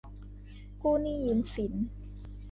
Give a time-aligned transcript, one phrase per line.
[0.81, 1.73] กู้หนี้ยืมสิน